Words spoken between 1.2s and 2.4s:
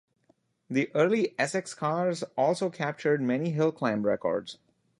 Essex cars